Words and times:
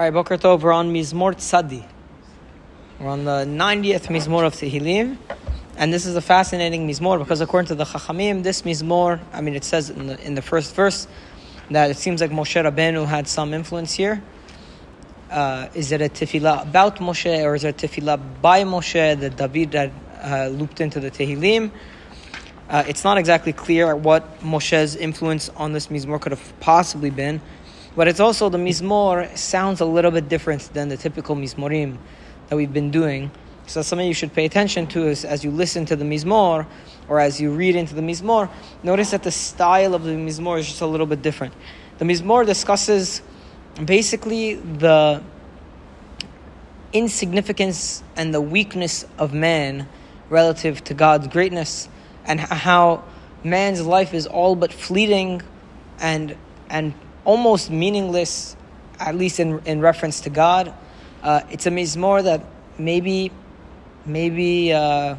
All 0.00 0.06
right, 0.06 0.14
Boker 0.14 0.38
Tov, 0.38 0.62
we're 0.62 0.72
on 0.72 0.94
Mizmor 0.94 1.34
Tzadi. 1.34 1.86
We're 2.98 3.10
on 3.10 3.26
the 3.26 3.44
90th 3.44 4.06
Mizmor 4.06 4.46
of 4.46 4.54
Tehillim. 4.54 5.18
And 5.76 5.92
this 5.92 6.06
is 6.06 6.16
a 6.16 6.22
fascinating 6.22 6.88
Mizmor 6.88 7.18
because 7.18 7.42
according 7.42 7.68
to 7.68 7.74
the 7.74 7.84
Chachamim, 7.84 8.42
this 8.42 8.62
Mizmor, 8.62 9.20
I 9.30 9.42
mean, 9.42 9.54
it 9.54 9.62
says 9.62 9.90
in 9.90 10.06
the, 10.06 10.18
in 10.26 10.34
the 10.34 10.40
first 10.40 10.74
verse 10.74 11.06
that 11.70 11.90
it 11.90 11.98
seems 11.98 12.22
like 12.22 12.30
Moshe 12.30 12.64
Rabbeinu 12.64 13.04
had 13.06 13.28
some 13.28 13.52
influence 13.52 13.92
here. 13.92 14.22
Uh, 15.30 15.68
is 15.74 15.92
it 15.92 16.00
a 16.00 16.08
tefillah 16.08 16.62
about 16.62 16.96
Moshe 16.96 17.44
or 17.44 17.54
is 17.54 17.64
it 17.64 17.84
a 17.84 17.86
tefillah 17.86 18.18
by 18.40 18.62
Moshe 18.64 19.20
that 19.20 19.36
David 19.36 19.74
had 19.74 19.92
uh, 20.22 20.48
looped 20.48 20.80
into 20.80 20.98
the 20.98 21.10
Tehillim? 21.10 21.70
Uh, 22.70 22.84
it's 22.86 23.04
not 23.04 23.18
exactly 23.18 23.52
clear 23.52 23.94
what 23.94 24.40
Moshe's 24.40 24.96
influence 24.96 25.50
on 25.56 25.74
this 25.74 25.88
Mizmor 25.88 26.18
could 26.18 26.32
have 26.32 26.60
possibly 26.60 27.10
been. 27.10 27.42
But 27.96 28.08
it's 28.08 28.20
also 28.20 28.48
the 28.48 28.58
Mizmor 28.58 29.36
sounds 29.36 29.80
a 29.80 29.84
little 29.84 30.10
bit 30.10 30.28
different 30.28 30.62
than 30.72 30.88
the 30.88 30.96
typical 30.96 31.34
Mizmorim 31.34 31.98
that 32.48 32.56
we've 32.56 32.72
been 32.72 32.90
doing. 32.90 33.30
So 33.66 33.82
something 33.82 34.06
you 34.06 34.14
should 34.14 34.32
pay 34.32 34.44
attention 34.44 34.86
to 34.88 35.06
is 35.06 35.24
as 35.24 35.44
you 35.44 35.50
listen 35.50 35.86
to 35.86 35.96
the 35.96 36.04
Mizmor 36.04 36.66
or 37.08 37.20
as 37.20 37.40
you 37.40 37.52
read 37.52 37.76
into 37.76 37.94
the 37.94 38.00
Mizmor, 38.00 38.50
notice 38.82 39.10
that 39.10 39.22
the 39.22 39.30
style 39.30 39.94
of 39.94 40.04
the 40.04 40.12
Mizmor 40.12 40.58
is 40.58 40.66
just 40.66 40.80
a 40.80 40.86
little 40.86 41.06
bit 41.06 41.22
different. 41.22 41.54
The 41.98 42.04
Mizmor 42.04 42.46
discusses 42.46 43.22
basically 43.84 44.54
the 44.54 45.22
insignificance 46.92 48.02
and 48.16 48.34
the 48.34 48.40
weakness 48.40 49.06
of 49.18 49.32
man 49.32 49.88
relative 50.28 50.82
to 50.84 50.94
God's 50.94 51.28
greatness 51.28 51.88
and 52.24 52.40
how 52.40 53.04
man's 53.44 53.84
life 53.84 54.14
is 54.14 54.26
all 54.26 54.56
but 54.56 54.72
fleeting 54.72 55.42
and 55.98 56.36
and 56.68 56.94
almost 57.24 57.70
meaningless, 57.70 58.56
at 58.98 59.14
least 59.14 59.40
in, 59.40 59.60
in 59.66 59.80
reference 59.80 60.20
to 60.22 60.30
God. 60.30 60.72
Uh, 61.22 61.42
it's 61.50 61.66
a 61.66 61.70
mizmor 61.70 62.22
that 62.22 62.44
maybe 62.78 63.30
maybe 64.06 64.72
uh, 64.72 65.16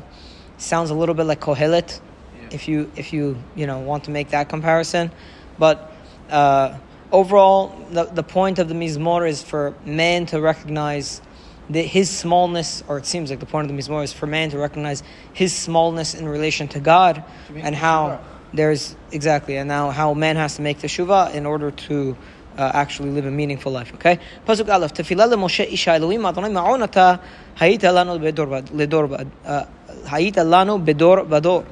sounds 0.57 0.89
a 0.89 0.95
little 0.95 1.15
bit 1.15 1.25
like 1.25 1.39
Kohelet, 1.39 1.99
yeah. 2.35 2.47
if 2.51 2.67
you 2.67 2.91
if 2.95 3.13
you 3.13 3.37
you 3.55 3.67
know 3.67 3.79
want 3.79 4.05
to 4.05 4.11
make 4.11 4.29
that 4.29 4.49
comparison, 4.49 5.11
but 5.59 5.91
uh, 6.29 6.77
overall 7.11 7.75
the, 7.91 8.05
the 8.05 8.23
point 8.23 8.57
of 8.59 8.67
the 8.67 8.73
mizmor 8.73 9.29
is 9.29 9.43
for 9.43 9.75
man 9.85 10.25
to 10.27 10.41
recognize 10.41 11.21
the, 11.69 11.81
his 11.81 12.09
smallness, 12.09 12.83
or 12.87 12.97
it 12.97 13.05
seems 13.05 13.29
like 13.29 13.39
the 13.39 13.45
point 13.45 13.69
of 13.69 13.75
the 13.75 13.81
mizmor 13.81 14.03
is 14.03 14.11
for 14.11 14.27
man 14.27 14.49
to 14.49 14.57
recognize 14.57 15.03
his 15.33 15.53
smallness 15.53 16.15
in 16.15 16.27
relation 16.27 16.67
to 16.69 16.79
God, 16.79 17.23
and 17.55 17.75
how 17.75 18.19
there's 18.53 18.95
exactly, 19.11 19.57
and 19.57 19.67
now 19.67 19.91
how 19.91 20.13
man 20.13 20.35
has 20.35 20.55
to 20.55 20.61
make 20.61 20.79
the 20.79 20.87
shuva 20.87 21.33
in 21.33 21.45
order 21.45 21.71
to 21.71 22.17
uh, 22.57 22.71
actually 22.73 23.09
live 23.11 23.25
a 23.25 23.31
meaningful 23.31 23.71
life. 23.71 23.93
Okay, 23.95 24.19
pasuk 24.45 24.67
aleph 24.67 24.93
tefillah 24.93 25.31
leMoshe 25.31 25.71
isha 25.71 25.91
Elohim 25.91 26.25
Adonai 26.25 26.49
ma'onata 26.49 27.21
hayita 27.55 27.93
lanu 27.93 28.19
bedor 28.19 28.61
ledor 28.69 29.31
uh, 29.45 29.65
hayita 30.05 30.43
lanu 30.43 30.83
bedor 30.83 31.25
vador. 31.27 31.65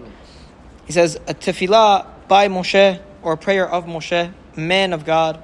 He 0.86 0.94
says 0.94 1.18
a 1.28 1.34
tefillah 1.34 2.08
by 2.28 2.48
Moshe 2.48 3.02
or 3.22 3.36
prayer 3.38 3.68
of 3.70 3.86
Moshe, 3.86 4.32
man 4.56 4.94
of 4.94 5.06
God. 5.06 5.42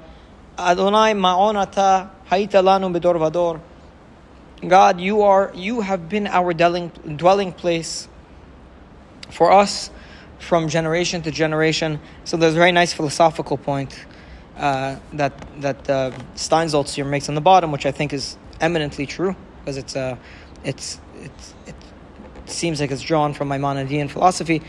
Adonai 0.58 1.14
ma'onata 1.14 2.10
hayita 2.30 2.64
lanu 2.64 2.98
bedor. 2.98 3.60
God, 4.66 5.02
you 5.02 5.22
are 5.22 5.52
you 5.54 5.82
have 5.82 6.08
been 6.08 6.28
our 6.28 6.54
dwelling 6.54 6.90
dwelling 7.18 7.52
place 7.52 8.08
for 9.30 9.52
us 9.52 9.90
from 10.40 10.70
generation 10.70 11.22
to 11.24 11.32
generation. 11.32 12.00
So 12.24 12.38
there's 12.38 12.54
a 12.54 12.58
very 12.58 12.72
nice 12.72 12.94
philosophical 12.94 13.58
point 13.58 14.06
uh, 14.58 14.98
that 15.14 15.34
that 15.62 15.90
uh, 15.90 16.12
makes 17.06 17.30
on 17.30 17.36
the 17.36 17.42
bottom, 17.42 17.72
which 17.72 17.86
I 17.86 17.92
think 17.92 18.14
is 18.14 18.38
eminently 18.62 19.06
true 19.06 19.36
because 19.60 19.78
it's 19.78 19.96
uh, 19.96 20.18
it's, 20.64 21.00
it's 21.22 21.54
it 21.66 21.76
seems 22.46 22.80
like 22.80 22.92
it's 22.92 23.02
drawn 23.02 23.34
from 23.34 23.50
Maimonidean 23.50 24.10
philosophy. 24.10 24.62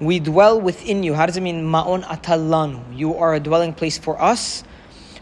We 0.00 0.18
dwell 0.18 0.60
within 0.60 1.02
you. 1.02 1.14
How 1.14 1.26
does 1.26 1.36
it 1.36 1.42
mean? 1.42 1.64
Ma'on 1.64 2.02
atalanu. 2.02 2.96
You 2.96 3.14
are 3.16 3.34
a 3.34 3.40
dwelling 3.40 3.72
place 3.72 3.96
for 3.96 4.20
us 4.20 4.64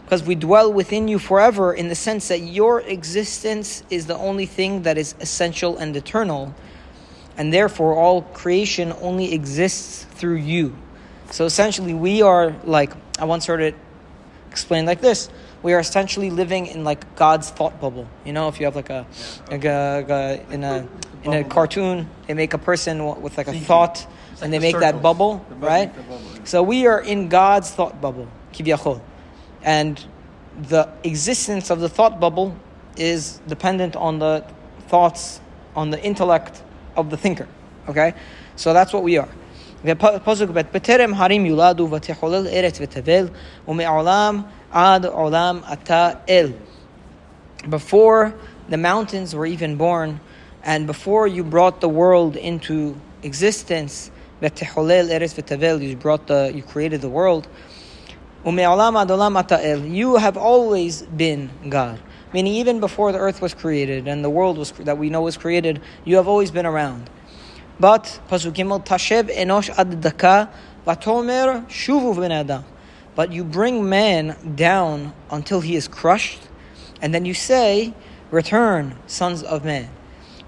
because 0.03 0.23
we 0.23 0.35
dwell 0.35 0.71
within 0.73 1.07
you 1.07 1.19
forever 1.19 1.73
in 1.73 1.87
the 1.87 1.95
sense 1.95 2.27
that 2.27 2.39
your 2.39 2.81
existence 2.81 3.83
is 3.89 4.07
the 4.07 4.17
only 4.17 4.45
thing 4.45 4.83
that 4.83 4.97
is 4.97 5.15
essential 5.19 5.77
and 5.77 5.95
eternal 5.95 6.53
and 7.37 7.53
therefore 7.53 7.95
all 7.95 8.21
creation 8.21 8.93
only 9.01 9.33
exists 9.33 10.03
through 10.03 10.37
you. 10.37 10.75
So 11.31 11.45
essentially, 11.45 11.93
we 11.93 12.21
are 12.21 12.55
like, 12.63 12.93
I 13.19 13.25
once 13.25 13.45
heard 13.45 13.61
it 13.61 13.75
explained 14.51 14.85
like 14.85 15.01
this 15.01 15.29
we 15.63 15.73
are 15.73 15.79
essentially 15.79 16.29
living 16.29 16.67
in 16.67 16.83
like 16.83 17.15
God's 17.15 17.49
thought 17.49 17.79
bubble. 17.79 18.07
You 18.25 18.33
know, 18.33 18.49
if 18.49 18.59
you 18.59 18.65
have 18.65 18.75
like 18.75 18.89
a, 18.89 19.07
like 19.49 19.63
a, 19.63 20.03
like 20.05 20.09
a 20.09 20.53
in 20.53 20.63
a 20.63 20.87
in 21.23 21.33
a 21.33 21.43
cartoon, 21.45 22.09
they 22.27 22.33
make 22.33 22.53
a 22.53 22.57
person 22.57 23.21
with 23.21 23.37
like 23.37 23.47
a 23.47 23.53
thought, 23.53 24.05
and 24.41 24.51
they 24.51 24.59
make 24.59 24.77
that 24.77 25.01
bubble, 25.01 25.43
right? 25.57 25.91
So 26.43 26.61
we 26.61 26.85
are 26.85 26.99
in 26.99 27.29
God's 27.29 27.71
thought 27.71 28.01
bubble, 28.01 28.27
kivyachol, 28.51 29.01
and 29.63 30.03
the 30.61 30.89
existence 31.03 31.71
of 31.71 31.79
the 31.79 31.89
thought 31.89 32.19
bubble 32.19 32.55
is 32.97 33.41
dependent 33.47 33.95
on 33.95 34.19
the 34.19 34.45
thoughts, 34.87 35.39
on 35.75 35.89
the 35.89 36.03
intellect 36.03 36.61
of 36.95 37.09
the 37.09 37.17
thinker. 37.17 37.47
Okay, 37.87 38.13
so 38.55 38.73
that's 38.73 38.93
what 38.93 39.03
we 39.03 39.17
are. 39.17 39.29
Before 47.69 48.33
the 48.69 48.77
mountains 48.77 49.35
were 49.35 49.45
even 49.45 49.75
born, 49.75 50.19
and 50.63 50.87
before 50.87 51.27
you 51.27 51.43
brought 51.43 51.81
the 51.81 51.89
world 51.89 52.37
into 52.37 52.95
existence, 53.23 54.09
you 54.41 55.95
brought 55.97 56.27
the, 56.27 56.51
you 56.55 56.63
created 56.63 57.01
the 57.01 57.09
world. 57.09 57.47
You 58.45 60.17
have 60.17 60.35
always 60.37 61.01
been 61.03 61.49
God. 61.69 61.99
Meaning, 62.33 62.53
even 62.55 62.79
before 62.81 63.13
the 63.13 63.19
earth 63.19 63.41
was 63.41 63.53
created 63.53 64.07
and 64.07 64.21
the 64.23 64.29
world 64.29 64.57
was 64.57 64.71
that 64.71 64.97
we 64.97 65.09
know 65.09 65.21
was 65.21 65.37
created, 65.37 65.79
you 66.03 66.17
have 66.17 66.27
always 66.27 66.51
been 66.51 66.65
around. 66.65 67.09
But 67.79 68.19
tashev 68.27 69.29
enosh 69.33 69.69
ad 69.77 70.01
vatomer 70.01 71.65
shuvu. 71.67 72.63
But 73.15 73.31
you 73.31 73.45
bring 73.45 73.87
man 73.87 74.35
down 74.55 75.13
until 75.31 75.61
he 75.61 75.75
is 75.77 75.87
crushed, 75.87 76.41
and 77.01 77.13
then 77.13 77.23
you 77.25 77.33
say, 77.33 77.93
"Return, 78.29 78.95
sons 79.07 79.41
of 79.43 79.63
man." 79.63 79.87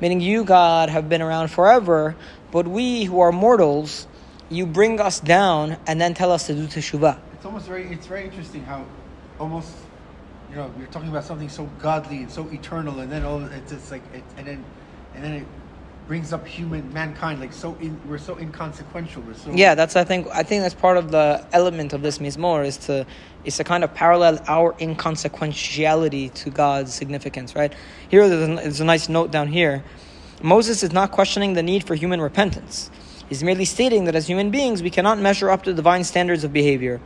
Meaning, 0.01 0.19
you 0.19 0.44
God 0.44 0.89
have 0.89 1.07
been 1.07 1.22
around 1.22 1.50
forever, 1.50 2.16
but 2.51 2.67
we 2.67 3.06
who 3.06 3.22
are 3.22 3.31
mortals, 3.31 4.07
you 4.50 4.66
bring 4.66 5.00
us 5.00 5.22
down 5.22 5.77
and 5.88 6.01
then 6.01 6.13
tell 6.13 6.31
us 6.31 6.47
to 6.47 6.53
do 6.53 6.67
teshuvah. 6.67 7.17
It's 7.45 7.51
almost 7.51 7.67
very. 7.67 7.83
It's 7.94 8.07
very 8.07 8.23
interesting 8.23 8.63
how 8.63 8.83
almost 9.39 9.72
you 10.50 10.56
know, 10.56 10.73
you're 10.79 10.88
talking 10.88 11.09
about 11.09 11.25
something 11.25 11.47
so 11.47 11.69
godly 11.78 12.17
and 12.17 12.31
so 12.31 12.47
eternal, 12.47 13.01
and 13.01 13.11
then 13.11 13.23
all 13.23 13.39
it's 13.44 13.91
like, 13.91 14.01
it, 14.16 14.23
and 14.35 14.47
then, 14.47 14.66
and 15.13 15.23
then 15.23 15.33
it 15.33 15.45
brings 16.07 16.33
up 16.33 16.47
human 16.47 16.91
mankind 16.91 17.39
like 17.39 17.53
so 17.53 17.75
in, 17.79 18.00
we're 18.07 18.17
so 18.17 18.38
inconsequential 18.38 19.23
we're 19.23 19.33
so 19.33 19.51
yeah 19.51 19.73
that's 19.73 19.95
i 19.95 20.03
think 20.03 20.28
i 20.31 20.44
think 20.44 20.61
that's 20.61 20.75
part 20.75 20.97
of 20.97 21.09
the 21.09 21.44
element 21.51 21.94
of 21.94 22.03
this 22.03 22.19
mizmor 22.19 22.63
is 22.63 22.78
to 22.78 23.03
is 23.44 23.57
to 23.57 23.63
kind 23.63 23.83
of 23.83 23.91
parallel 23.94 24.39
our 24.47 24.73
inconsequentiality 24.73 26.31
to 26.33 26.50
god's 26.51 26.94
significance 26.94 27.56
right? 27.56 27.73
Here 28.09 28.27
there's 28.27 28.79
a 28.79 28.85
nice 28.85 29.07
note 29.09 29.31
down 29.31 29.47
here. 29.50 29.83
Moses 30.41 30.83
is 30.83 30.91
not 30.91 31.12
questioning 31.12 31.53
the 31.53 31.63
need 31.63 31.85
for 31.85 31.95
human 31.95 32.22
repentance. 32.22 32.91
He's 33.29 33.44
merely 33.44 33.66
stating 33.66 34.06
that 34.06 34.16
as 34.16 34.27
human 34.27 34.51
beings 34.51 34.83
we 34.83 34.91
cannot 34.91 35.17
measure 35.17 35.50
up 35.50 35.63
to 35.63 35.73
divine 35.73 36.03
standards 36.03 36.44
of 36.44 36.53
behavior 36.53 37.01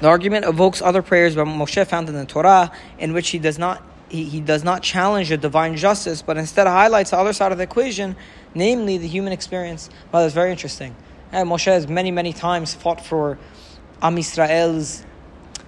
the 0.00 0.08
argument 0.08 0.44
evokes 0.46 0.82
other 0.82 1.02
prayers 1.02 1.36
by 1.36 1.44
Moshe 1.44 1.86
found 1.86 2.08
in 2.08 2.14
the 2.14 2.26
Torah, 2.26 2.72
in 2.98 3.12
which 3.12 3.30
he 3.30 3.38
does 3.38 3.58
not 3.58 3.82
he, 4.10 4.24
he 4.24 4.40
does 4.40 4.64
not 4.64 4.82
challenge 4.82 5.28
the 5.28 5.36
divine 5.36 5.76
justice, 5.76 6.20
but 6.20 6.36
instead 6.36 6.66
highlights 6.66 7.10
the 7.10 7.16
other 7.16 7.32
side 7.32 7.52
of 7.52 7.58
the 7.58 7.64
equation, 7.64 8.16
namely 8.54 8.98
the 8.98 9.06
human 9.06 9.32
experience. 9.32 9.88
Well, 10.10 10.22
that's 10.22 10.34
very 10.34 10.50
interesting. 10.50 10.96
And 11.32 11.48
Moshe 11.48 11.66
has 11.66 11.86
many, 11.86 12.10
many 12.10 12.32
times 12.32 12.74
fought 12.74 13.06
for 13.06 13.38
Am 14.02 14.16
Yisrael's, 14.16 15.04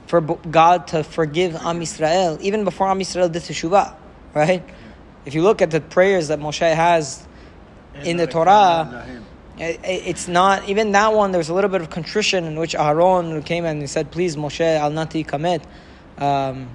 for 0.06 0.20
God 0.20 0.88
to 0.88 1.04
forgive 1.04 1.54
Am 1.54 1.80
Yisrael, 1.80 2.40
even 2.40 2.64
before 2.64 2.88
Am 2.88 2.98
Yisrael 2.98 3.30
did 3.30 3.42
teshuvah, 3.42 3.94
right? 4.34 4.64
If 5.24 5.34
you 5.34 5.42
look 5.42 5.62
at 5.62 5.70
the 5.70 5.80
prayers 5.80 6.28
that 6.28 6.40
Moshe 6.40 6.74
has 6.74 7.24
in 8.02 8.16
the 8.16 8.26
Torah, 8.26 9.22
it's 9.58 10.28
not 10.28 10.68
even 10.68 10.92
that 10.92 11.12
one. 11.12 11.32
There's 11.32 11.48
a 11.48 11.54
little 11.54 11.70
bit 11.70 11.82
of 11.82 11.90
contrition 11.90 12.44
in 12.44 12.58
which 12.58 12.74
Aaron 12.74 13.42
came 13.42 13.64
and 13.64 13.80
he 13.80 13.86
said, 13.86 14.10
"Please, 14.10 14.36
Moshe, 14.36 14.60
al 14.60 14.90
nati 14.90 15.24
kamet," 15.24 15.62
um, 16.18 16.70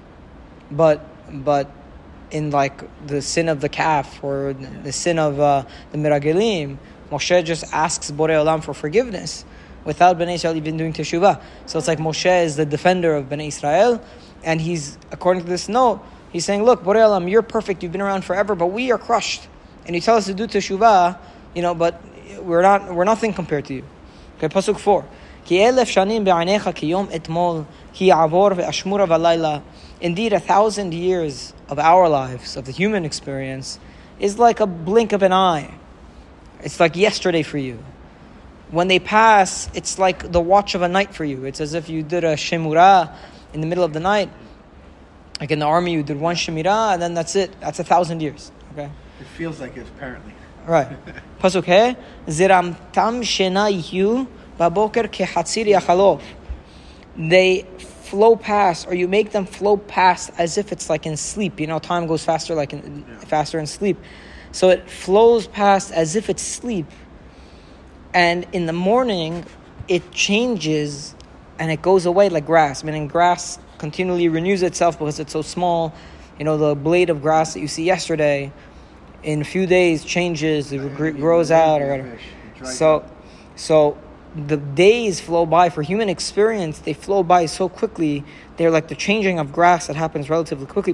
but 0.70 1.04
but 1.44 1.70
in 2.30 2.50
like 2.50 2.84
the 3.06 3.20
sin 3.22 3.48
of 3.48 3.60
the 3.60 3.68
calf 3.68 4.22
or 4.22 4.54
the 4.82 4.92
sin 4.92 5.18
of 5.18 5.40
uh, 5.40 5.64
the 5.92 5.98
meraglim, 5.98 6.78
Moshe 7.10 7.44
just 7.44 7.72
asks 7.72 8.10
Borei 8.10 8.42
Olam 8.42 8.62
for 8.62 8.74
forgiveness. 8.74 9.44
without 9.84 10.18
Bnei 10.18 10.34
Israel 10.34 10.54
even 10.54 10.76
doing 10.76 10.92
teshuvah. 10.92 11.40
So 11.66 11.78
it's 11.78 11.88
like 11.88 11.98
Moshe 11.98 12.44
is 12.44 12.56
the 12.56 12.66
defender 12.66 13.14
of 13.16 13.30
Bnei 13.30 13.48
Israel, 13.48 14.02
and 14.44 14.60
he's 14.60 14.98
according 15.10 15.44
to 15.44 15.48
this 15.48 15.68
note, 15.68 16.00
he's 16.30 16.44
saying, 16.44 16.62
"Look, 16.62 16.84
Borei 16.84 17.02
Olam, 17.08 17.30
you're 17.30 17.42
perfect. 17.42 17.82
You've 17.82 17.92
been 17.92 18.02
around 18.02 18.24
forever, 18.24 18.54
but 18.54 18.66
we 18.66 18.92
are 18.92 18.98
crushed, 18.98 19.48
and 19.86 19.96
you 19.96 20.02
tell 20.02 20.16
us 20.16 20.26
to 20.26 20.34
do 20.34 20.46
teshuvah, 20.46 21.18
you 21.54 21.62
know, 21.62 21.74
but 21.74 22.00
we're 22.48 22.62
not 22.62 22.92
we're 22.94 23.04
nothing 23.04 23.32
compared 23.32 23.66
to 23.66 23.74
you. 23.74 23.84
Okay, 24.38 24.48
pasuk 24.48 24.78
four. 24.78 25.04
Indeed, 30.00 30.32
a 30.32 30.40
thousand 30.40 30.94
years 30.94 31.54
of 31.68 31.78
our 31.78 32.08
lives, 32.08 32.56
of 32.56 32.66
the 32.66 32.72
human 32.72 33.04
experience, 33.04 33.80
is 34.20 34.38
like 34.38 34.60
a 34.60 34.66
blink 34.66 35.12
of 35.12 35.22
an 35.22 35.32
eye. 35.32 35.74
It's 36.60 36.78
like 36.78 36.96
yesterday 36.96 37.42
for 37.42 37.58
you. 37.58 37.82
When 38.70 38.88
they 38.88 38.98
pass, 38.98 39.70
it's 39.74 39.98
like 39.98 40.30
the 40.30 40.40
watch 40.40 40.74
of 40.74 40.82
a 40.82 40.88
night 40.88 41.14
for 41.14 41.24
you. 41.24 41.46
It's 41.46 41.60
as 41.60 41.72
if 41.72 41.88
you 41.88 42.02
did 42.02 42.24
a 42.24 42.34
shemura 42.34 43.14
in 43.54 43.62
the 43.62 43.66
middle 43.66 43.84
of 43.84 43.94
the 43.94 44.00
night. 44.00 44.30
Like 45.40 45.50
in 45.50 45.60
the 45.60 45.66
army, 45.66 45.92
you 45.92 46.02
did 46.02 46.18
one 46.20 46.36
shemira, 46.36 46.92
and 46.92 47.00
then 47.00 47.14
that's 47.14 47.36
it. 47.36 47.58
That's 47.60 47.78
a 47.78 47.84
thousand 47.84 48.20
years. 48.20 48.52
Okay? 48.72 48.90
It 49.20 49.26
feels 49.26 49.60
like 49.60 49.76
it, 49.76 49.86
apparently. 49.96 50.32
Right. 50.66 50.88
Pasuk 51.40 51.64
he, 51.64 51.96
ziram 52.30 52.76
tam 52.92 53.22
shena 53.22 53.72
yihu 53.72 54.26
baboker 54.58 55.08
kehatzir 55.08 55.66
yachalov. 55.66 56.22
They 57.16 57.66
flow 57.78 58.36
past, 58.36 58.86
or 58.86 58.94
you 58.94 59.08
make 59.08 59.32
them 59.32 59.44
flow 59.44 59.76
past 59.76 60.30
as 60.38 60.56
if 60.56 60.72
it's 60.72 60.88
like 60.88 61.06
in 61.06 61.16
sleep. 61.16 61.60
You 61.60 61.66
know, 61.66 61.78
time 61.78 62.06
goes 62.06 62.24
faster, 62.24 62.54
like 62.54 62.72
in, 62.72 63.04
Yeah. 63.08 63.18
faster 63.26 63.58
in 63.58 63.66
sleep. 63.66 63.98
So 64.52 64.70
it 64.70 64.88
flows 64.88 65.46
past 65.46 65.92
as 65.92 66.16
if 66.16 66.30
it's 66.30 66.42
sleep. 66.42 66.86
And 68.14 68.46
in 68.52 68.66
the 68.66 68.72
morning, 68.72 69.44
it 69.88 70.10
changes 70.12 71.14
and 71.58 71.70
it 71.70 71.82
goes 71.82 72.06
away 72.06 72.28
like 72.28 72.46
grass. 72.46 72.82
Meaning, 72.84 73.08
grass 73.08 73.58
continually 73.78 74.28
renews 74.28 74.62
itself 74.62 74.98
because 74.98 75.20
it's 75.20 75.32
so 75.32 75.42
small. 75.42 75.94
You 76.38 76.44
know, 76.44 76.56
the 76.56 76.74
blade 76.74 77.10
of 77.10 77.20
grass 77.20 77.54
that 77.54 77.60
you 77.60 77.68
see 77.68 77.84
yesterday, 77.84 78.52
in 79.22 79.40
a 79.40 79.44
few 79.44 79.66
days, 79.66 80.04
changes, 80.04 80.72
it 80.72 80.94
gr- 80.94 81.10
grows 81.10 81.50
out, 81.50 81.82
or 81.82 81.90
whatever. 81.90 82.18
So, 82.64 83.04
so 83.56 83.98
the 84.36 84.56
days 84.56 85.20
flow 85.20 85.46
by 85.46 85.70
for 85.70 85.82
human 85.82 86.08
experience. 86.08 86.78
They 86.78 86.92
flow 86.92 87.22
by 87.22 87.46
so 87.46 87.68
quickly. 87.68 88.24
They're 88.56 88.70
like 88.70 88.88
the 88.88 88.94
changing 88.94 89.38
of 89.38 89.52
grass 89.52 89.86
that 89.86 89.96
happens 89.96 90.30
relatively 90.30 90.66
quickly. 90.66 90.92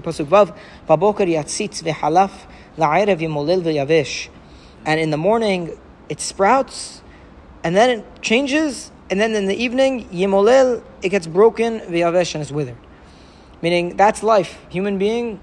And 4.86 5.00
in 5.00 5.10
the 5.10 5.16
morning, 5.16 5.78
it 6.08 6.20
sprouts, 6.20 7.02
and 7.62 7.74
then 7.74 7.90
it 7.90 8.22
changes, 8.22 8.90
and 9.10 9.20
then 9.20 9.34
in 9.34 9.46
the 9.46 9.56
evening, 9.56 10.08
yimolel, 10.08 10.82
it 11.02 11.08
gets 11.08 11.26
broken 11.26 11.80
and 11.80 12.42
is 12.42 12.52
withered. 12.52 12.76
Meaning 13.62 13.96
that's 13.96 14.22
life. 14.22 14.58
Human 14.68 14.98
being, 14.98 15.40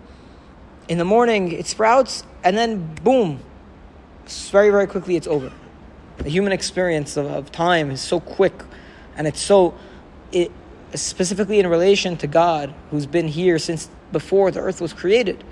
in 0.87 0.97
the 0.97 1.05
morning 1.05 1.51
it 1.51 1.67
sprouts, 1.67 2.23
and 2.43 2.57
then 2.57 2.93
boom, 3.03 3.39
very 4.25 4.69
very 4.69 4.87
quickly 4.87 5.15
it's 5.15 5.27
over. 5.27 5.51
The 6.17 6.29
human 6.29 6.51
experience 6.51 7.17
of, 7.17 7.25
of 7.25 7.51
time 7.51 7.89
is 7.91 8.01
so 8.01 8.19
quick, 8.19 8.53
and 9.15 9.27
it's 9.27 9.41
so, 9.41 9.73
it 10.31 10.51
specifically 10.93 11.59
in 11.59 11.67
relation 11.67 12.17
to 12.17 12.27
God, 12.27 12.73
who's 12.91 13.05
been 13.05 13.27
here 13.27 13.57
since 13.57 13.89
before 14.11 14.51
the 14.51 14.59
earth 14.59 14.81
was 14.81 14.93
created. 14.93 15.43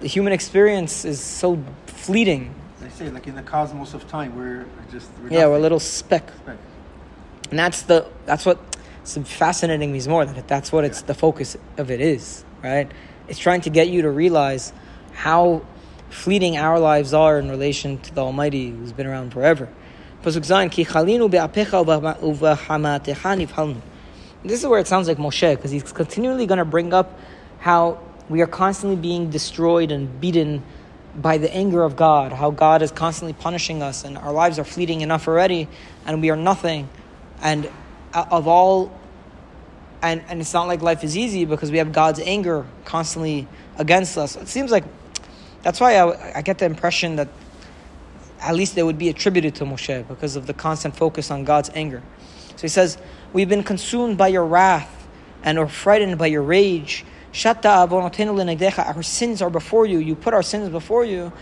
The 0.00 0.08
human 0.08 0.32
experience 0.32 1.04
is 1.04 1.20
so 1.20 1.62
fleeting. 1.86 2.54
They 2.80 2.88
say, 2.88 3.10
like 3.10 3.26
in 3.26 3.36
the 3.36 3.42
cosmos 3.42 3.94
of 3.94 4.08
time, 4.08 4.34
we're 4.36 4.66
just. 4.90 5.10
We're 5.22 5.30
Yeah, 5.30 5.46
we're 5.46 5.56
a 5.56 5.60
little 5.60 5.80
speck. 5.80 6.30
Speck. 6.42 6.58
And 7.50 7.58
that's 7.58 7.82
the 7.82 8.08
that's 8.24 8.46
what 8.46 8.58
it's 9.02 9.16
fascinating 9.16 9.92
me 9.92 10.00
more 10.06 10.24
than 10.24 10.34
that 10.36 10.48
that's 10.48 10.72
what 10.72 10.84
it's 10.84 11.02
the 11.02 11.14
focus 11.14 11.56
of 11.76 11.90
it 11.90 12.00
is, 12.00 12.44
right? 12.62 12.90
It's 13.32 13.40
trying 13.40 13.62
to 13.62 13.70
get 13.70 13.88
you 13.88 14.02
to 14.02 14.10
realize 14.10 14.74
how 15.14 15.62
fleeting 16.10 16.58
our 16.58 16.78
lives 16.78 17.14
are 17.14 17.38
in 17.38 17.50
relation 17.50 17.96
to 18.00 18.14
the 18.14 18.20
Almighty 18.20 18.68
who's 18.68 18.92
been 18.92 19.06
around 19.06 19.32
forever. 19.32 19.70
Pasuk 20.22 20.44
Zayin, 20.44 20.70
"Ki 20.70 20.84
chalinu 20.84 21.30
be'apecha. 21.30 21.82
This 24.44 24.60
is 24.60 24.66
where 24.66 24.80
it 24.80 24.86
sounds 24.86 25.08
like 25.08 25.16
Moshe, 25.16 25.56
because 25.56 25.70
he's 25.70 25.92
continually 25.92 26.44
going 26.44 26.58
to 26.58 26.66
bring 26.66 26.92
up 26.92 27.18
how 27.60 28.00
we 28.28 28.42
are 28.42 28.46
constantly 28.46 28.96
being 28.96 29.30
destroyed 29.30 29.90
and 29.90 30.20
beaten 30.20 30.62
by 31.16 31.38
the 31.38 31.50
anger 31.56 31.84
of 31.84 31.96
God, 31.96 32.32
how 32.32 32.50
God 32.50 32.82
is 32.82 32.90
constantly 32.90 33.32
punishing 33.32 33.82
us, 33.82 34.04
and 34.04 34.18
our 34.18 34.32
lives 34.32 34.58
are 34.58 34.64
fleeting 34.64 35.00
enough 35.00 35.26
already, 35.26 35.68
and 36.04 36.20
we 36.20 36.28
are 36.28 36.36
nothing. 36.36 36.90
And 37.42 37.70
of 38.12 38.46
all, 38.46 38.90
and, 40.02 40.22
and 40.28 40.40
it's 40.40 40.52
not 40.52 40.66
like 40.66 40.82
life 40.82 41.04
is 41.04 41.16
easy 41.16 41.44
because 41.44 41.70
we 41.70 41.78
have 41.78 41.92
God's 41.92 42.18
anger 42.20 42.66
constantly 42.84 43.46
against 43.78 44.18
us. 44.18 44.36
It 44.36 44.48
seems 44.48 44.70
like 44.70 44.84
that's 45.62 45.80
why 45.80 45.96
I, 45.96 46.38
I 46.38 46.42
get 46.42 46.58
the 46.58 46.66
impression 46.66 47.16
that 47.16 47.28
at 48.40 48.54
least 48.56 48.74
they 48.74 48.82
would 48.82 48.98
be 48.98 49.08
attributed 49.08 49.54
to 49.56 49.64
Moshe 49.64 50.06
because 50.08 50.34
of 50.34 50.46
the 50.46 50.54
constant 50.54 50.96
focus 50.96 51.30
on 51.30 51.44
God's 51.44 51.70
anger. 51.74 52.02
So 52.56 52.62
he 52.62 52.68
says, 52.68 52.98
We've 53.32 53.48
been 53.48 53.62
consumed 53.62 54.18
by 54.18 54.28
your 54.28 54.44
wrath 54.44 55.08
and 55.42 55.58
are 55.58 55.68
frightened 55.68 56.18
by 56.18 56.26
your 56.26 56.42
rage. 56.42 57.04
Our 57.64 59.02
sins 59.02 59.42
are 59.42 59.50
before 59.50 59.86
you. 59.86 59.98
You 59.98 60.14
put 60.14 60.34
our 60.34 60.42
sins 60.42 60.68
before 60.68 61.04
you. 61.04 61.32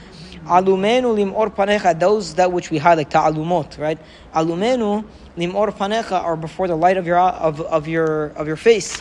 Alumenu 0.44 1.14
limor 1.14 1.54
panecha. 1.54 1.98
Those 1.98 2.34
that 2.34 2.50
which 2.50 2.70
we 2.70 2.78
highlight 2.78 3.10
ta'alumot, 3.10 3.78
right? 3.78 3.98
Alumenu 4.34 5.04
limor 5.36 5.70
panecha 5.70 6.22
are 6.22 6.36
before 6.36 6.68
the 6.68 6.76
light 6.76 6.96
of 6.96 7.06
your 7.06 7.18
of, 7.18 7.60
of 7.60 7.86
your 7.88 8.26
of 8.28 8.46
your 8.46 8.56
face. 8.56 8.98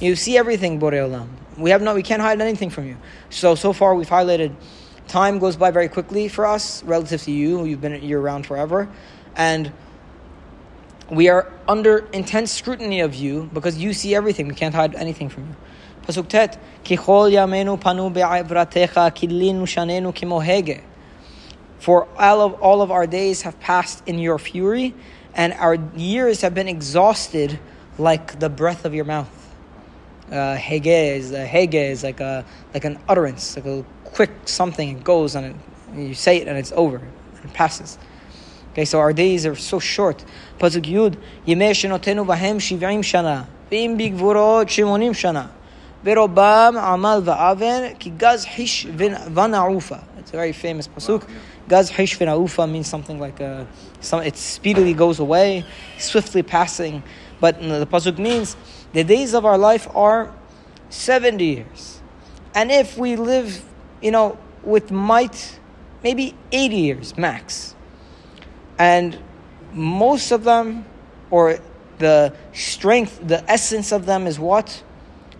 You 0.00 0.16
see 0.16 0.36
everything, 0.36 0.80
Borei 0.80 1.08
Olam. 1.08 1.28
We 1.56 1.70
have 1.70 1.82
no, 1.82 1.94
we 1.94 2.02
can't 2.02 2.22
hide 2.22 2.40
anything 2.40 2.70
from 2.70 2.86
you. 2.86 2.96
So 3.30 3.54
so 3.54 3.72
far 3.72 3.94
we've 3.94 4.08
highlighted. 4.08 4.54
Time 5.08 5.38
goes 5.38 5.56
by 5.56 5.70
very 5.70 5.88
quickly 5.88 6.28
for 6.28 6.46
us 6.46 6.82
relative 6.84 7.22
to 7.22 7.32
you. 7.32 7.64
You've 7.64 7.80
been 7.80 8.02
you're 8.02 8.20
around 8.20 8.46
forever, 8.46 8.88
and 9.36 9.72
we 11.10 11.28
are 11.28 11.52
under 11.68 12.06
intense 12.12 12.52
scrutiny 12.52 13.00
of 13.00 13.14
you 13.14 13.50
because 13.52 13.76
you 13.78 13.92
see 13.92 14.14
everything. 14.14 14.48
We 14.48 14.54
can't 14.54 14.74
hide 14.74 14.94
anything 14.94 15.28
from 15.28 15.48
you. 15.48 15.56
Pasuk 16.02 16.28
tet, 16.28 16.58
Kichol 16.84 17.30
yamenu 17.32 17.80
panu 17.80 18.12
be'avratecha 18.12 19.10
kilinu 19.12 19.62
shanenu 19.62 20.12
kimohege. 20.12 20.82
For 21.78 22.08
all 22.18 22.40
of, 22.40 22.54
all 22.60 22.82
of 22.82 22.90
our 22.90 23.06
days 23.06 23.42
have 23.42 23.58
passed 23.60 24.06
in 24.06 24.18
your 24.18 24.38
fury, 24.38 24.94
and 25.34 25.52
our 25.54 25.78
years 25.96 26.40
have 26.40 26.54
been 26.54 26.68
exhausted 26.68 27.58
like 27.98 28.38
the 28.38 28.48
breath 28.48 28.84
of 28.84 28.94
your 28.94 29.04
mouth. 29.04 29.30
Uh, 30.30 30.56
hege 30.56 30.86
is 30.86 31.32
uh, 31.32 31.46
hege 31.46 31.74
is 31.74 32.02
like 32.02 32.20
a 32.20 32.44
like 32.72 32.84
an 32.84 32.98
utterance, 33.08 33.56
like 33.56 33.66
a 33.66 33.84
quick 34.04 34.30
something. 34.46 34.96
It 34.96 35.04
goes 35.04 35.34
and, 35.34 35.46
it, 35.46 35.56
and 35.92 36.08
you 36.08 36.14
say 36.14 36.38
it 36.38 36.48
and 36.48 36.56
it's 36.56 36.72
over 36.72 36.96
and 36.96 37.44
it 37.44 37.52
passes. 37.52 37.98
Okay, 38.72 38.86
so 38.86 38.98
our 38.98 39.12
days 39.12 39.44
are 39.44 39.54
so 39.54 39.78
short. 39.78 40.24
Pasuk 40.58 40.84
Yud, 40.84 41.16
Yemei 41.46 41.72
shenotenu 41.72 42.26
bahem 42.26 42.56
shiv'im 42.56 43.00
shana, 43.00 43.46
ve'im 43.70 43.98
bigvurot 43.98 44.66
shimonim 44.66 45.10
shana, 45.10 45.50
ve'robam 46.04 46.76
amal 46.76 47.22
va'aven, 47.22 47.98
ki 47.98 48.10
gaz 48.10 48.44
hish 48.44 48.86
v'na'ufa. 48.86 50.04
It's 50.18 50.30
a 50.30 50.36
very 50.36 50.52
famous 50.52 50.88
pasuk. 50.88 51.28
Gaz 51.68 51.90
hish 51.90 52.20
means 52.20 52.86
something 52.86 53.18
like 53.18 53.40
a, 53.40 53.66
some, 54.00 54.22
it 54.22 54.36
speedily 54.36 54.94
goes 54.94 55.18
away, 55.18 55.64
swiftly 55.98 56.42
passing. 56.42 57.02
But 57.40 57.60
the 57.60 57.86
pasuk 57.86 58.18
means 58.18 58.56
the 58.92 59.04
days 59.04 59.34
of 59.34 59.44
our 59.44 59.58
life 59.58 59.88
are 59.94 60.32
70 60.90 61.44
years. 61.44 62.00
And 62.54 62.70
if 62.70 62.98
we 62.98 63.16
live, 63.16 63.64
you 64.00 64.10
know, 64.10 64.38
with 64.62 64.90
might, 64.90 65.58
maybe 66.02 66.34
80 66.50 66.76
years 66.76 67.16
max 67.16 67.74
and 68.78 69.18
most 69.72 70.32
of 70.32 70.44
them 70.44 70.84
or 71.30 71.58
the 71.98 72.34
strength 72.52 73.20
the 73.26 73.48
essence 73.50 73.92
of 73.92 74.06
them 74.06 74.26
is 74.26 74.38
what 74.38 74.82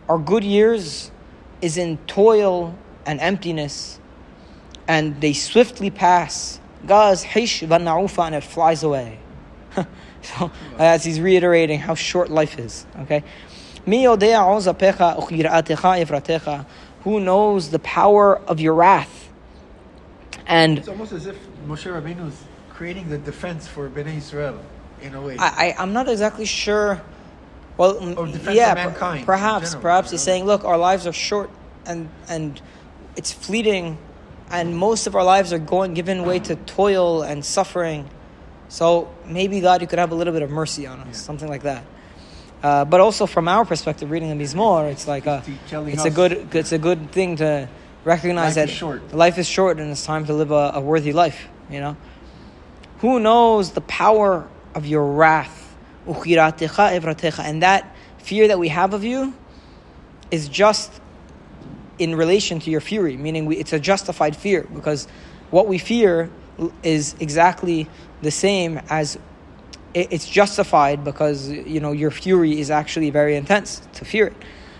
our 0.09 0.19
good 0.19 0.45
years 0.45 1.11
is 1.61 1.77
in 1.77 1.99
toil 2.07 2.75
and 3.07 3.21
emptiness 3.21 3.99
and 4.89 5.21
they 5.21 5.33
swiftly 5.33 5.91
pass 5.91 6.61
gaz 6.87 7.23
hish 7.23 7.63
vanaufa 7.63 8.27
and 8.27 8.35
it 8.35 8.43
flies 8.45 8.83
away 8.83 9.19
so 10.23 10.51
as 10.79 11.05
he's 11.05 11.21
reiterating 11.21 11.79
how 11.79 11.95
short 11.95 12.31
life 12.31 12.59
is 12.59 12.87
okay 12.99 13.23
Mi 13.85 14.05
yodea 14.05 14.39
ozapecha 14.41 15.17
uchyiratecha 15.19 16.05
efratecha. 16.05 16.67
who 17.05 17.21
knows 17.21 17.71
the 17.71 17.79
power 17.81 18.39
of 18.47 18.61
your 18.61 18.75
wrath 18.75 19.23
and 20.47 20.79
It's 20.79 20.89
almost 20.89 21.13
as 21.13 21.27
if 21.27 21.37
Moshe 21.67 21.87
Rabbeinu 21.87 22.29
is 22.29 22.45
creating 22.71 23.09
the 23.09 23.19
defense 23.19 23.69
for 23.69 23.89
Bnei 23.89 24.17
Israel, 24.19 24.61
in 25.01 25.15
a 25.15 25.21
way. 25.21 25.37
I, 25.39 25.47
I 25.47 25.75
I'm 25.79 25.93
not 25.93 26.09
exactly 26.09 26.45
sure. 26.47 27.01
Well, 27.83 27.97
mm, 27.97 28.17
Or 28.17 28.27
defense 28.27 28.57
yeah, 28.57 28.71
of 28.71 28.77
mankind 28.77 29.21
in 29.21 29.27
perhaps, 29.27 29.75
perhaps 29.75 30.12
he's 30.12 30.21
saying, 30.21 30.45
look, 30.45 30.62
our 30.65 30.79
lives 30.79 31.05
are 31.09 31.12
short 31.12 31.51
and 31.85 32.09
and 32.29 32.61
it's 33.17 33.33
fleeting, 33.33 33.99
and 34.51 34.77
most 34.77 35.09
of 35.09 35.17
our 35.17 35.25
lives 35.25 35.53
are 35.53 35.59
going 35.59 35.93
given 35.95 36.25
way 36.25 36.39
to 36.39 36.55
toil 36.55 37.23
and 37.23 37.45
suffering. 37.45 38.09
So 38.69 39.11
maybe 39.27 39.61
God, 39.61 39.81
you 39.81 39.89
could 39.89 39.99
have 39.99 40.12
a 40.12 40.15
little 40.15 40.33
bit 40.33 40.43
of 40.43 40.51
mercy 40.51 40.87
on 40.87 41.01
us, 41.01 41.07
Yeah. 41.09 41.12
something 41.29 41.49
like 41.49 41.65
that. 41.65 41.83
Uh, 42.62 42.85
but 42.85 43.01
also 43.01 43.27
from 43.27 43.49
our 43.49 43.65
perspective, 43.65 44.12
reading 44.12 44.31
the 44.31 44.45
Mizmor, 44.45 44.89
it's 44.93 45.09
like 45.09 45.27
a, 45.27 45.43
it's 45.93 46.05
a 46.05 46.11
good 46.11 46.55
it's 46.55 46.71
a 46.71 46.79
good 46.79 47.11
thing 47.11 47.37
to 47.37 47.69
recognize 48.05 48.57
Life 48.57 48.81
that 48.81 49.17
life 49.17 49.39
is 49.39 49.49
short 49.49 49.81
and 49.81 49.91
it's 49.91 50.07
time 50.07 50.25
to 50.27 50.35
live 50.35 50.53
a, 50.53 50.73
a 50.75 50.81
worthy 50.81 51.12
life. 51.12 51.49
You 51.69 51.81
know, 51.81 51.97
who 53.01 53.19
knows 53.19 53.73
the 53.73 53.81
power 53.81 54.47
of 54.77 54.87
your 54.87 55.05
wrath, 55.05 55.62
And 56.07 57.63
that 57.63 57.97
fear 58.19 58.49
that 58.49 58.59
we 58.59 58.69
have 58.69 58.95
of 58.95 59.05
you 59.05 59.35
is 60.31 60.49
just 60.49 60.93
in 61.99 62.15
relation 62.15 62.59
to 62.61 62.71
your 62.71 62.81
fury, 62.81 63.17
meaning 63.17 63.47
we, 63.47 63.57
it's 63.57 63.73
a 63.73 63.79
justified 63.79 64.35
fear 64.35 64.67
because 64.75 65.07
what 65.51 65.67
we 65.69 65.79
fear 65.79 66.31
is 66.83 67.15
exactly 67.21 67.89
the 68.23 68.31
same 68.31 68.81
as 68.89 69.19
it- 69.95 70.09
it's 70.11 70.29
justified 70.29 71.05
because 71.05 71.49
you 71.51 71.81
know 71.81 71.93
your 71.93 72.11
fury 72.11 72.59
is 72.59 72.71
actually 72.71 73.11
very 73.11 73.37
intense 73.37 73.83
to 73.93 74.05
fear 74.05 74.29
it. 74.29 74.37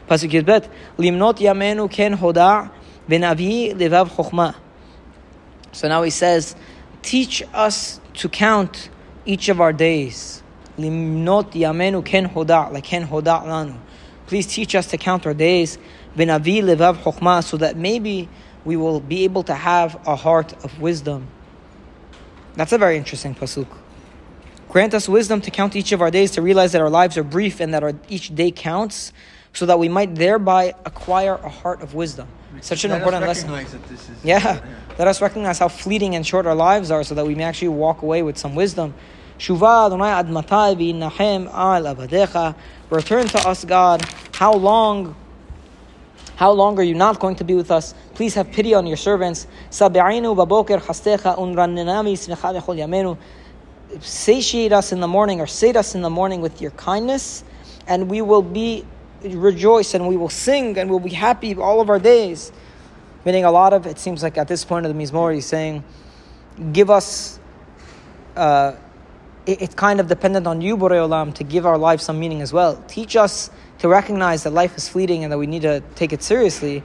Pasuk 0.09 0.31
Yudbet, 0.31 0.69
limnot 0.99 1.39
yamenu 1.39 1.91
ken 1.91 2.17
hoda 2.17 2.71
levav. 3.09 4.55
So 5.73 5.89
now 5.89 6.03
he 6.03 6.11
says, 6.11 6.55
teach 7.03 7.43
us 7.55 8.01
to 8.15 8.29
count 8.29 8.89
each 9.25 9.49
of 9.49 9.61
our 9.61 9.73
days. 9.73 10.42
Limnot 10.79 11.53
yamenu 11.53 12.05
ken 12.05 12.29
hoda, 12.29 12.73
like 12.73 12.85
ken 12.85 13.07
hoda 13.07 13.45
lanu. 13.45 13.77
Please 14.27 14.47
teach 14.47 14.75
us 14.75 14.87
to 14.89 14.97
count 14.97 15.27
our 15.27 15.35
days. 15.35 15.79
V'navi 16.17 16.63
levav 16.63 16.97
chokhmah, 17.03 17.45
so 17.45 17.57
that 17.57 17.77
maybe 17.77 18.29
we 18.65 18.77
will 18.77 19.01
be 19.01 19.25
able 19.25 19.43
to 19.43 19.55
have 19.55 19.97
a 20.07 20.17
heart 20.17 20.53
of 20.65 20.81
wisdom. 20.81 21.27
That's 22.55 22.73
a 22.73 22.79
very 22.79 22.97
interesting 22.97 23.35
pasuk. 23.35 23.67
Grant 24.69 24.95
us 24.95 25.09
wisdom 25.09 25.41
to 25.43 25.51
count 25.51 25.77
each 25.77 25.93
of 25.93 26.01
our 26.01 26.11
days, 26.11 26.31
to 26.33 26.43
realize 26.43 26.73
that 26.73 26.81
our 26.81 26.89
lives 26.91 27.19
are 27.19 27.25
brief 27.25 27.61
and 27.61 27.75
that 27.75 27.83
our, 27.83 27.93
each 28.09 28.35
day 28.35 28.51
counts, 28.51 29.13
so 29.53 29.67
that 29.67 29.79
we 29.79 29.89
might 29.89 30.15
thereby 30.15 30.75
acquire 30.87 31.35
a 31.35 31.49
heart 31.49 31.83
of 31.83 31.95
wisdom. 31.95 32.29
Such 32.61 32.85
an 32.85 32.91
Let 32.91 32.99
important 32.99 33.27
lesson. 33.27 33.51
recognize 33.51 33.73
that 33.73 33.89
this 33.89 34.09
is 34.09 34.25
Yeah. 34.25 34.65
Let 34.99 35.09
us 35.09 35.21
recognize 35.21 35.59
how 35.59 35.69
fleeting 35.69 36.15
and 36.15 36.27
short 36.27 36.47
our 36.47 36.55
lives 36.55 36.91
are 36.91 37.03
so 37.03 37.15
that 37.15 37.27
we 37.27 37.35
may 37.35 37.45
actually 37.45 37.69
walk 37.69 38.03
away 38.03 38.23
with 38.23 38.39
some 38.39 38.55
wisdom. 38.55 38.95
Return 42.91 43.27
to 43.27 43.39
us, 43.49 43.65
God. 43.65 44.03
How 44.35 44.53
long? 44.53 45.17
How 46.37 46.53
long 46.53 46.79
are 46.79 46.83
you 46.85 46.95
not 46.95 47.19
going 47.19 47.35
to 47.37 47.45
be 47.45 47.55
with 47.55 47.73
us? 47.73 47.95
Please 48.15 48.35
have 48.35 48.53
pity 48.53 48.73
on 48.73 48.87
your 48.87 48.97
servants. 48.97 49.49
Chastecha 49.71 51.37
yamenu. 52.77 53.19
Satiate 54.01 54.73
us 54.73 54.93
in 54.93 55.01
the 55.01 55.09
morning 55.09 55.41
or 55.41 55.49
sate 55.49 55.75
us 55.75 55.97
in 55.97 56.03
the 56.03 56.11
morning 56.11 56.41
with 56.41 56.61
your 56.63 56.71
kindness, 56.73 57.43
and 57.89 58.09
we 58.09 58.23
will 58.23 58.43
be 58.43 58.85
rejoice 59.25 59.95
and 59.95 60.07
we 60.07 60.17
will 60.17 60.29
sing 60.29 60.79
and 60.79 60.89
we'll 60.89 61.01
be 61.01 61.11
happy 61.11 61.55
all 61.57 61.81
of 61.81 61.91
our 61.91 61.99
days. 61.99 62.53
Meaning 63.25 63.45
a 63.45 63.51
lot 63.51 63.73
of 63.73 63.87
it 63.87 63.99
seems 63.99 64.23
like 64.23 64.39
at 64.39 64.47
this 64.47 64.65
point 64.65 64.87
of 64.87 64.95
the 64.95 65.01
Mizmor 65.01 65.35
he's 65.35 65.47
saying, 65.47 65.83
give 66.73 66.91
us 66.91 67.41
uh, 68.37 68.75
it's 69.47 69.75
kind 69.75 69.99
of 70.01 70.07
dependent 70.07 70.47
on 70.47 70.61
you, 70.61 70.77
Borei 70.77 71.07
Olam, 71.07 71.35
to 71.35 71.45
give 71.45 71.67
our 71.67 71.79
lives 71.79 72.05
some 72.05 72.19
meaning 72.21 72.43
as 72.43 72.53
well. 72.53 72.83
Teach 72.87 73.17
us 73.17 73.51
to 73.79 73.89
recognize 73.89 74.45
that 74.45 74.53
life 74.53 74.77
is 74.77 74.89
fleeting 74.89 75.25
and 75.25 75.33
that 75.33 75.39
we 75.39 75.47
need 75.47 75.63
to 75.63 75.83
take 75.97 76.13
it 76.13 76.23
seriously, 76.23 76.83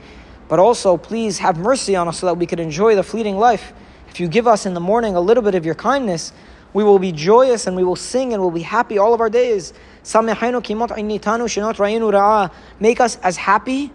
but 0.47 0.57
also 0.57 0.97
please 0.97 1.37
have 1.37 1.57
mercy 1.57 1.95
on 1.95 2.07
us 2.07 2.19
so 2.19 2.25
that 2.25 2.33
we 2.35 2.45
can 2.45 2.59
enjoy 2.59 2.95
the 2.95 3.03
fleeting 3.03 3.37
life. 3.37 3.73
If 4.09 4.19
you 4.19 4.27
give 4.27 4.47
us 4.47 4.65
in 4.65 4.73
the 4.73 4.79
morning 4.79 5.15
a 5.15 5.21
little 5.21 5.43
bit 5.43 5.53
of 5.53 5.65
your 5.65 5.75
kindness, 5.75 6.33
we 6.73 6.83
will 6.83 6.99
be 6.99 7.11
joyous 7.11 7.67
and 7.67 7.75
we 7.75 7.83
will 7.83 7.95
sing 7.95 8.33
and 8.33 8.41
we'll 8.41 8.51
be 8.51 8.63
happy 8.63 8.97
all 8.97 9.13
of 9.13 9.21
our 9.21 9.29
days. 9.29 9.73
Samehanu 10.03 10.63
kimot 10.63 10.89
ainitanu 10.89 11.45
shenot 11.45 11.75
ra'inu 11.75 12.11
ra'a. 12.11 12.51
Make 12.79 12.99
us 12.99 13.17
as 13.17 13.37
happy 13.37 13.91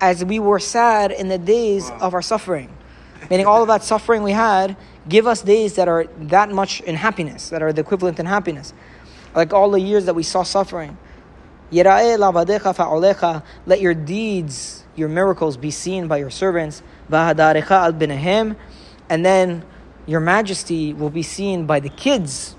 as 0.00 0.24
we 0.24 0.38
were 0.38 0.60
sad 0.60 1.10
in 1.10 1.28
the 1.28 1.38
days 1.38 1.90
of 2.00 2.14
our 2.14 2.22
suffering. 2.22 2.72
Meaning 3.30 3.46
all 3.46 3.62
of 3.62 3.68
that 3.68 3.82
suffering 3.82 4.22
we 4.22 4.32
had, 4.32 4.76
give 5.08 5.26
us 5.26 5.42
days 5.42 5.74
that 5.74 5.88
are 5.88 6.04
that 6.20 6.50
much 6.50 6.80
in 6.82 6.94
happiness, 6.94 7.50
that 7.50 7.62
are 7.62 7.72
the 7.72 7.80
equivalent 7.80 8.18
in 8.18 8.26
happiness. 8.26 8.72
Like 9.34 9.52
all 9.52 9.70
the 9.70 9.80
years 9.80 10.06
that 10.06 10.14
we 10.14 10.22
saw 10.22 10.42
suffering. 10.42 10.96
Let 11.70 13.80
your 13.80 13.94
deeds, 13.94 14.84
your 14.96 15.08
miracles 15.08 15.56
be 15.56 15.70
seen 15.70 16.08
by 16.08 16.16
your 16.16 16.30
servants. 16.30 16.82
Al. 17.12 17.94
And 19.10 19.24
then 19.24 19.64
your 20.06 20.20
majesty 20.20 20.94
will 20.94 21.10
be 21.10 21.22
seen 21.22 21.66
by 21.66 21.80
the 21.80 21.90
kids 21.90 22.56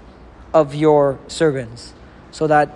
of 0.53 0.75
your 0.75 1.19
servants. 1.27 1.93
So 2.31 2.47
that 2.47 2.71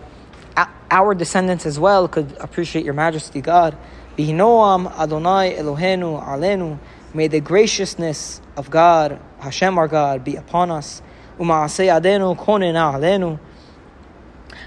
our 0.89 1.15
descendants 1.15 1.65
as 1.65 1.79
well 1.79 2.07
could 2.07 2.35
appreciate 2.39 2.85
your 2.85 2.93
majesty, 2.93 3.41
God. 3.41 3.77
Bihinoam 4.17 4.91
Adonai 4.99 5.55
Elohenu 5.55 6.23
Alenu. 6.23 6.77
May 7.13 7.27
the 7.27 7.39
graciousness 7.39 8.41
of 8.57 8.71
God, 8.71 9.19
Hashem 9.39 9.77
our 9.77 9.87
God, 9.87 10.23
be 10.23 10.35
upon 10.35 10.71
us. 10.71 11.01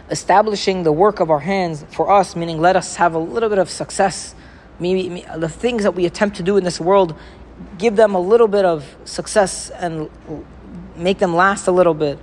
Establishing 0.09 0.83
the 0.85 0.93
work 0.93 1.19
of 1.21 1.31
our 1.31 1.41
hands 1.41 1.85
for 1.91 2.11
us, 2.11 2.37
meaning 2.37 2.61
let 2.61 2.77
us 2.77 2.97
have 2.97 3.15
a 3.15 3.19
little 3.19 3.49
bit 3.49 3.59
of 3.59 3.69
success. 3.69 4.35
Maybe 4.79 5.25
the 5.37 5.49
things 5.49 5.83
that 5.83 5.95
we 5.95 6.07
attempt 6.07 6.37
to 6.37 6.45
do 6.45 6.57
in 6.57 6.63
this 6.63 6.81
world, 6.81 7.17
give 7.79 7.97
them 7.97 8.15
a 8.15 8.21
little 8.21 8.49
bit 8.49 8.65
of 8.65 8.97
success 9.05 9.71
and 9.71 10.09
make 10.95 11.19
them 11.19 11.35
last 11.35 11.67
a 11.67 11.73
little 11.73 11.95
bit. 11.95 12.19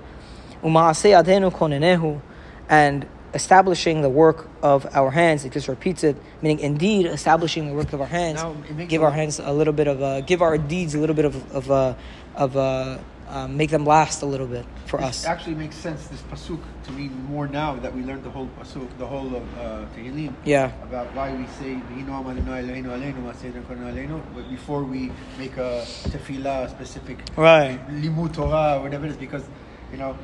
And 2.70 3.06
establishing 3.34 4.02
the 4.02 4.10
work 4.10 4.48
of 4.62 4.86
our 4.96 5.12
hands. 5.12 5.46
It 5.46 5.52
just 5.52 5.68
repeats 5.68 6.04
it, 6.04 6.16
meaning 6.42 6.60
indeed 6.60 7.06
establishing 7.06 7.68
the 7.68 7.74
work 7.74 7.94
of 7.94 8.02
our 8.02 8.08
hands. 8.08 8.44
Makes 8.76 8.90
give 8.90 9.04
our 9.04 9.12
hands 9.12 9.40
a 9.40 9.52
little 9.52 9.74
bit 9.74 9.88
of, 9.88 10.02
uh, 10.02 10.22
give 10.22 10.42
our 10.42 10.58
deeds 10.58 10.96
a 10.96 11.00
little 11.00 11.16
bit 11.16 11.26
of, 11.26 11.52
of, 11.56 11.72
uh, 11.72 11.96
of 12.36 12.56
uh, 12.58 12.98
uh, 13.30 13.48
make 13.48 13.72
them 13.72 13.86
last 13.86 14.22
a 14.22 14.26
little 14.26 14.46
bit 14.46 14.66
for 14.86 15.00
This 15.00 15.24
us. 15.24 15.26
actually 15.26 15.56
makes 15.56 15.76
sense. 15.76 16.08
This 16.08 16.22
pasuk 16.22 16.60
to 16.84 16.92
mean 16.92 17.12
more 17.26 17.48
now 17.48 17.76
that 17.78 17.94
we 17.96 18.04
learned 18.04 18.24
the 18.24 18.30
whole 18.30 18.48
pasuk, 18.60 18.88
the 19.00 19.08
whole 19.08 19.36
of 19.36 19.44
uh, 19.58 19.86
Tehillim. 19.96 20.34
Yeah. 20.46 20.72
About 20.84 21.14
why 21.16 21.34
we 21.34 21.48
say 21.60 21.82
"V'hinu 21.90 22.14
Adonai 22.30 22.62
Eloheinu 22.62 23.24
Ma'aseh 23.24 23.56
Adonai 23.56 24.22
but 24.36 24.50
before 24.50 24.84
we 24.84 25.12
make 25.40 25.58
a 25.58 25.84
tefillah, 26.12 26.70
specific 26.70 27.18
Right. 27.36 27.80
limud 27.90 28.34
Torah, 28.34 28.78
or 28.78 28.84
whatever 28.84 29.06
it 29.06 29.12
is, 29.12 29.18
because 29.18 29.44
you 29.92 29.98
know, 29.98 30.16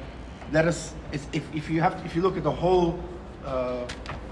let 0.51 0.67
us. 0.67 0.93
If 1.11 1.25
if 1.53 1.69
you 1.69 1.81
have, 1.81 2.03
if 2.05 2.15
you 2.15 2.21
look 2.21 2.37
at 2.37 2.43
the 2.43 2.51
whole. 2.51 2.99
Uh, 3.45 3.85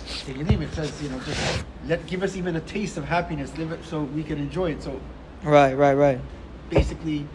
Tehillim, 0.07 0.62
it 0.62 0.74
says, 0.74 1.01
you 1.01 1.09
know, 1.09 1.19
just 1.19 1.65
let 1.86 2.05
give 2.07 2.24
us 2.24 2.36
even 2.36 2.55
a 2.55 2.62
taste 2.62 2.97
of 2.97 3.03
happiness, 3.05 3.57
live 3.57 3.71
it 3.71 3.83
so 3.83 4.03
we 4.03 4.24
can 4.24 4.38
enjoy 4.38 4.71
it. 4.71 4.81
So 4.81 5.00
Right, 5.43 5.74
right, 5.74 5.93
right. 5.93 6.19
basically, 6.69 7.27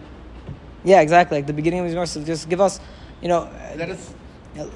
Yeah, 0.84 1.00
exactly. 1.00 1.38
Like 1.38 1.46
the 1.46 1.52
beginning 1.52 1.80
of 1.80 1.86
his 1.86 1.94
verse, 1.94 2.14
just 2.26 2.48
give 2.48 2.60
us, 2.60 2.80
you 3.20 3.28
know, 3.28 3.48
let 3.76 3.90
us 3.90 4.14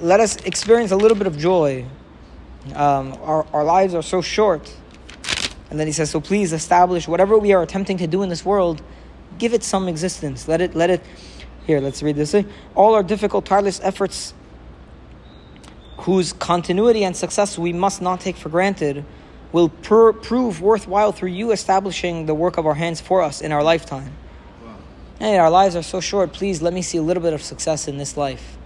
let 0.00 0.20
us 0.20 0.36
experience 0.36 0.90
a 0.92 0.96
little 0.96 1.16
bit 1.16 1.26
of 1.26 1.36
joy. 1.36 1.84
Um, 2.75 3.12
our, 3.22 3.46
our 3.52 3.64
lives 3.64 3.94
are 3.94 4.02
so 4.02 4.22
short. 4.22 4.75
And 5.70 5.78
then 5.78 5.86
he 5.86 5.92
says, 5.92 6.10
so 6.10 6.20
please 6.20 6.52
establish 6.52 7.08
whatever 7.08 7.38
we 7.38 7.52
are 7.52 7.62
attempting 7.62 7.98
to 7.98 8.06
do 8.06 8.22
in 8.22 8.28
this 8.28 8.44
world, 8.44 8.82
give 9.38 9.52
it 9.52 9.62
some 9.64 9.88
existence. 9.88 10.48
Let 10.48 10.60
it, 10.60 10.75
let 10.75 10.90
it, 10.90 11.02
here, 11.66 11.80
let's 11.80 12.02
read 12.02 12.16
this. 12.16 12.35
All 12.76 12.94
our 12.94 13.02
difficult, 13.02 13.44
tireless 13.44 13.80
efforts, 13.82 14.32
whose 15.99 16.32
continuity 16.32 17.04
and 17.04 17.16
success 17.16 17.58
we 17.58 17.73
must 17.73 18.00
not 18.00 18.20
take 18.20 18.37
for 18.37 18.49
granted, 18.49 19.04
will 19.50 19.68
pr- 19.68 20.12
prove 20.12 20.61
worthwhile 20.61 21.11
through 21.11 21.30
you 21.30 21.50
establishing 21.50 22.26
the 22.26 22.35
work 22.35 22.56
of 22.56 22.66
our 22.66 22.75
hands 22.75 23.00
for 23.00 23.20
us 23.20 23.40
in 23.40 23.50
our 23.50 23.64
lifetime. 23.64 24.12
Hey, 25.18 25.38
our 25.38 25.50
lives 25.50 25.75
are 25.75 25.82
so 25.82 26.00
short. 26.00 26.32
Please 26.32 26.62
let 26.62 26.73
me 26.73 26.82
see 26.82 26.99
a 26.99 27.02
little 27.02 27.23
bit 27.23 27.32
of 27.32 27.42
success 27.42 27.88
in 27.88 27.96
this 27.96 28.16
life. 28.16 28.58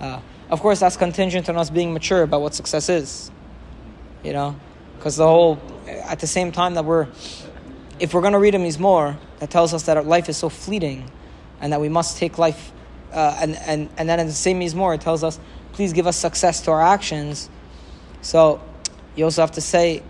Uh, 0.00 0.20
of 0.50 0.60
course, 0.60 0.80
that's 0.80 0.96
contingent 0.96 1.48
on 1.48 1.56
us 1.56 1.70
being 1.70 1.92
mature 1.92 2.22
about 2.22 2.42
what 2.42 2.54
success 2.54 2.88
is. 2.88 3.30
You 4.22 4.32
know, 4.32 4.56
because 4.98 5.16
the 5.16 5.26
whole, 5.26 5.58
at 5.86 6.20
the 6.20 6.26
same 6.26 6.52
time 6.52 6.74
that 6.74 6.84
we're, 6.84 7.06
if 7.98 8.12
we're 8.12 8.20
going 8.20 8.34
to 8.34 8.38
read 8.38 8.54
a 8.54 8.78
more, 8.78 9.16
that 9.38 9.50
tells 9.50 9.72
us 9.72 9.84
that 9.84 9.96
our 9.96 10.02
life 10.02 10.28
is 10.28 10.36
so 10.36 10.48
fleeting, 10.48 11.10
and 11.62 11.72
that 11.72 11.80
we 11.80 11.88
must 11.88 12.18
take 12.18 12.36
life, 12.36 12.72
uh, 13.12 13.38
and 13.40 13.56
and 13.66 13.88
and 13.96 14.06
then 14.08 14.20
in 14.20 14.26
the 14.26 14.32
same 14.34 14.60
Mizmor 14.60 14.94
it 14.94 15.00
tells 15.00 15.24
us, 15.24 15.40
please 15.72 15.94
give 15.94 16.06
us 16.06 16.16
success 16.18 16.60
to 16.62 16.70
our 16.72 16.82
actions. 16.82 17.48
So, 18.20 18.60
you 19.16 19.24
also 19.24 19.40
have 19.40 19.52
to 19.52 19.60
say, 19.62 20.02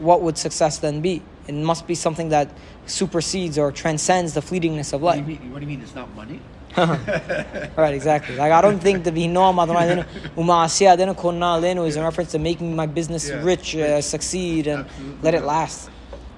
what 0.00 0.22
would 0.22 0.36
success 0.36 0.78
then 0.78 1.00
be? 1.00 1.22
It 1.46 1.54
must 1.54 1.86
be 1.86 1.94
something 1.94 2.30
that 2.30 2.48
supersedes 2.86 3.56
or 3.58 3.70
transcends 3.70 4.34
the 4.34 4.40
fleetingness 4.40 4.92
of 4.92 5.00
What 5.02 5.14
do 5.14 5.20
life. 5.20 5.28
you 5.28 5.38
mean? 5.38 5.52
What 5.52 5.60
do 5.60 5.66
you 5.66 5.68
mean? 5.70 5.80
It's 5.82 5.94
not 5.94 6.12
money? 6.16 6.40
Right, 6.76 7.94
exactly. 7.94 8.34
Like 8.36 8.50
I 8.52 8.60
don't 8.60 8.80
think 8.80 9.04
the 9.04 9.12
Vihnoam 9.12 9.62
Adonai 9.62 9.86
Alenu, 10.02 10.04
Umaasiyah 10.36 10.96
Adenu 10.96 11.14
Konna 11.14 11.60
Alenu 11.60 11.86
is 11.86 11.96
in 11.96 12.02
reference 12.02 12.32
to 12.32 12.38
making 12.38 12.74
my 12.74 12.86
business 12.86 13.28
Yeah, 13.28 13.42
rich, 13.44 13.76
uh, 13.76 14.00
succeed, 14.00 14.66
and 14.66 14.84
Absolutely 14.84 15.18
let 15.22 15.34
it 15.34 15.44
last. 15.44 15.90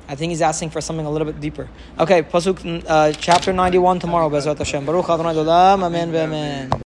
I 0.09 0.15
think 0.15 0.31
he's 0.31 0.43
asking 0.43 0.71
for 0.71 0.81
something 0.81 1.05
a 1.05 1.11
little 1.11 1.27
bit 1.27 1.41
deeper. 1.41 1.69
Okay, 1.99 2.23
Pasuk, 2.23 2.85
uh, 2.89 3.13
chapter 3.13 3.53
91 3.53 3.99
tomorrow, 3.99 4.31
Bezrat 4.31 4.59
Hashem. 4.59 4.85
Baruch 4.87 5.09
Adonai 5.09 5.35
Olam, 5.35 5.83
Amen, 5.83 6.15
Amen. 6.15 6.71